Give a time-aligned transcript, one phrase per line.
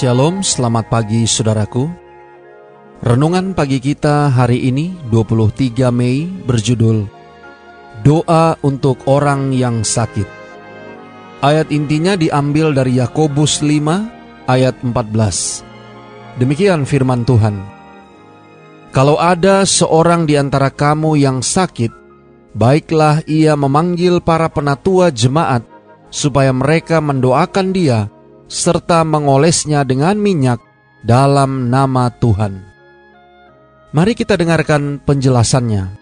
[0.00, 1.84] Shalom, selamat pagi saudaraku.
[3.04, 7.04] Renungan pagi kita hari ini 23 Mei berjudul
[8.00, 10.24] Doa untuk orang yang sakit.
[11.44, 15.68] Ayat intinya diambil dari Yakobus 5 ayat 14.
[16.40, 17.60] Demikian firman Tuhan.
[18.96, 21.92] Kalau ada seorang di antara kamu yang sakit,
[22.56, 25.60] baiklah ia memanggil para penatua jemaat
[26.08, 28.08] supaya mereka mendoakan dia
[28.50, 30.58] serta mengolesnya dengan minyak
[31.06, 32.66] dalam nama Tuhan.
[33.94, 35.96] Mari kita dengarkan penjelasannya.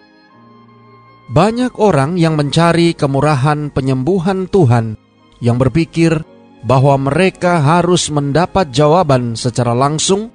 [1.28, 4.96] Banyak orang yang mencari kemurahan penyembuhan Tuhan
[5.44, 6.24] yang berpikir
[6.64, 10.32] bahwa mereka harus mendapat jawaban secara langsung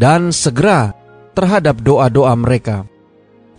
[0.00, 0.96] dan segera
[1.36, 2.88] terhadap doa-doa mereka.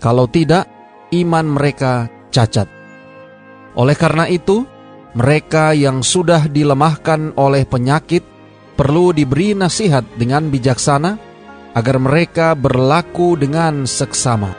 [0.02, 0.66] Kalau tidak,
[1.14, 2.66] iman mereka cacat.
[3.78, 4.66] Oleh karena itu,
[5.12, 8.24] mereka yang sudah dilemahkan oleh penyakit
[8.80, 11.20] perlu diberi nasihat dengan bijaksana
[11.76, 14.56] agar mereka berlaku dengan seksama.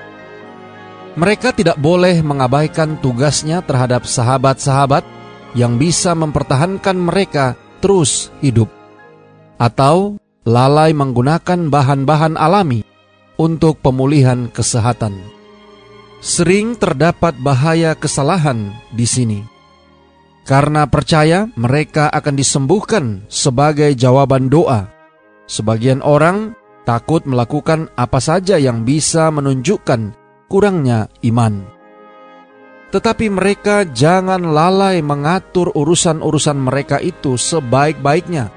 [1.13, 5.05] Mereka tidak boleh mengabaikan tugasnya terhadap sahabat-sahabat
[5.53, 8.73] yang bisa mempertahankan mereka terus hidup,
[9.61, 10.17] atau
[10.49, 12.81] lalai menggunakan bahan-bahan alami
[13.37, 15.13] untuk pemulihan kesehatan.
[16.25, 19.53] Sering terdapat bahaya kesalahan di sini
[20.43, 24.91] karena percaya mereka akan disembuhkan sebagai jawaban doa.
[25.47, 30.15] Sebagian orang takut melakukan apa saja yang bisa menunjukkan
[30.51, 31.63] kurangnya iman.
[32.93, 38.53] Tetapi mereka jangan lalai mengatur urusan-urusan mereka itu sebaik-baiknya,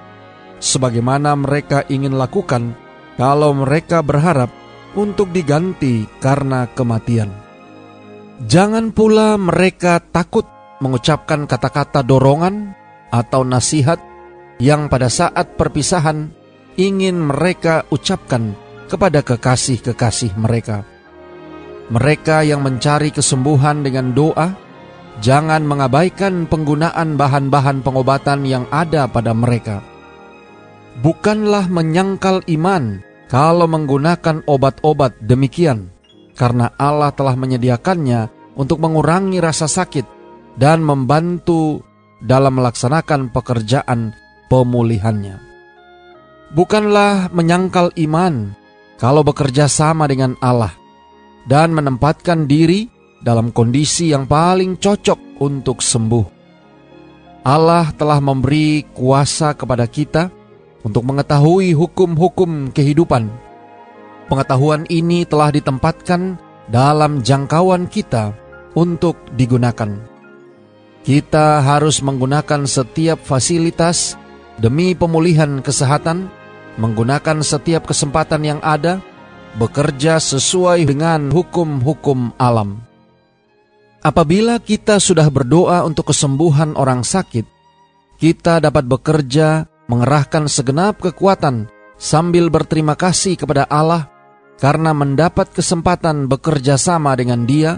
[0.59, 2.75] sebagaimana mereka ingin lakukan
[3.15, 4.51] kalau mereka berharap
[4.99, 7.31] untuk diganti karena kematian.
[8.43, 10.43] Jangan pula mereka takut
[10.79, 12.75] mengucapkan kata-kata dorongan
[13.13, 13.99] atau nasihat
[14.59, 16.31] yang pada saat perpisahan
[16.75, 18.55] ingin mereka ucapkan
[18.87, 20.83] kepada kekasih-kekasih mereka.
[21.85, 24.57] Mereka yang mencari kesembuhan dengan doa,
[25.21, 29.85] jangan mengabaikan penggunaan bahan-bahan pengobatan yang ada pada mereka.
[30.99, 35.91] Bukanlah menyangkal iman kalau menggunakan obat-obat demikian,
[36.33, 40.14] karena Allah telah menyediakannya untuk mengurangi rasa sakit
[40.55, 41.83] dan membantu
[42.23, 44.15] dalam melaksanakan pekerjaan
[44.47, 45.37] pemulihannya.
[46.55, 48.55] Bukanlah menyangkal iman
[48.95, 50.71] kalau bekerja sama dengan Allah
[51.45, 52.87] dan menempatkan diri
[53.19, 56.25] dalam kondisi yang paling cocok untuk sembuh.
[57.45, 60.33] Allah telah memberi kuasa kepada kita
[60.81, 63.29] untuk mengetahui hukum-hukum kehidupan.
[64.25, 68.33] Pengetahuan ini telah ditempatkan dalam jangkauan kita
[68.73, 70.14] untuk digunakan.
[71.05, 74.17] Kita harus menggunakan setiap fasilitas
[74.57, 76.33] demi pemulihan kesehatan,
[76.81, 79.05] menggunakan setiap kesempatan yang ada,
[79.53, 82.81] bekerja sesuai dengan hukum-hukum alam.
[84.01, 87.45] Apabila kita sudah berdoa untuk kesembuhan orang sakit,
[88.17, 91.69] kita dapat bekerja mengerahkan segenap kekuatan
[92.01, 94.09] sambil berterima kasih kepada Allah
[94.57, 97.77] karena mendapat kesempatan bekerja sama dengan Dia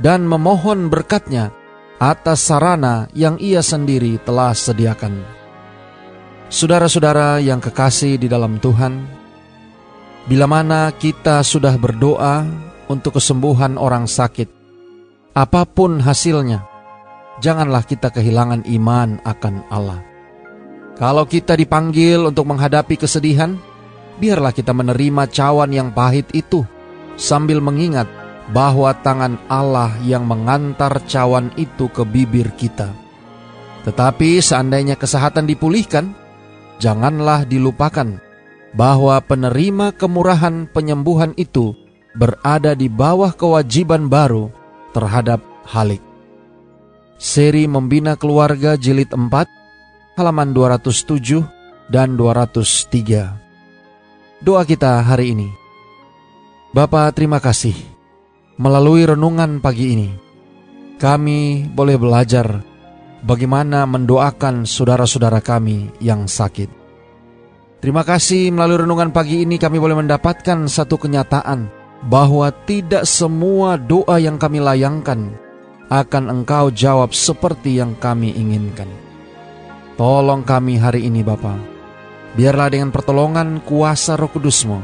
[0.00, 1.52] dan memohon berkatnya
[1.98, 5.18] atas sarana yang ia sendiri telah sediakan.
[6.52, 9.08] Saudara-saudara yang kekasih di dalam Tuhan,
[10.28, 12.44] bila mana kita sudah berdoa
[12.92, 14.52] untuk kesembuhan orang sakit,
[15.32, 16.62] apa pun hasilnya,
[17.40, 20.00] janganlah kita kehilangan iman akan Allah.
[21.00, 23.56] Kalau kita dipanggil untuk menghadapi kesedihan,
[24.20, 26.62] biarlah kita menerima cawan yang pahit itu
[27.16, 32.90] sambil mengingat bahwa tangan Allah yang mengantar cawan itu ke bibir kita.
[33.86, 36.14] Tetapi seandainya kesehatan dipulihkan,
[36.82, 38.18] janganlah dilupakan
[38.74, 41.76] bahwa penerima kemurahan penyembuhan itu
[42.16, 44.50] berada di bawah kewajiban baru
[44.96, 46.02] terhadap Halik.
[47.22, 51.46] Seri Membina Keluarga Jilid 4, halaman 207
[51.86, 54.42] dan 203.
[54.42, 55.46] Doa kita hari ini.
[56.74, 57.91] Bapak terima kasih
[58.62, 60.14] Melalui renungan pagi ini,
[60.94, 62.62] kami boleh belajar
[63.26, 66.70] bagaimana mendoakan saudara-saudara kami yang sakit.
[67.82, 71.66] Terima kasih melalui renungan pagi ini kami boleh mendapatkan satu kenyataan
[72.06, 75.34] bahwa tidak semua doa yang kami layangkan
[75.90, 78.86] akan Engkau jawab seperti yang kami inginkan.
[79.98, 81.58] Tolong kami hari ini Bapa.
[82.38, 84.78] Biarlah dengan pertolongan kuasa roh kudusmu,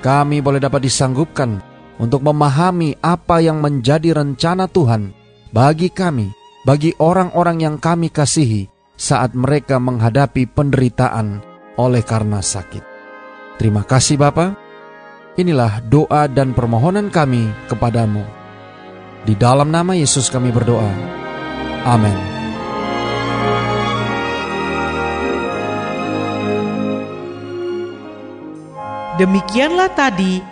[0.00, 1.71] kami boleh dapat disanggupkan
[2.02, 5.14] untuk memahami apa yang menjadi rencana Tuhan
[5.54, 6.34] bagi kami,
[6.66, 8.66] bagi orang-orang yang kami kasihi
[8.98, 11.38] saat mereka menghadapi penderitaan
[11.78, 12.82] oleh karena sakit.
[13.62, 14.58] Terima kasih Bapa.
[15.38, 18.26] Inilah doa dan permohonan kami kepadamu.
[19.22, 20.90] Di dalam nama Yesus kami berdoa.
[21.86, 22.18] Amin.
[29.22, 30.51] Demikianlah tadi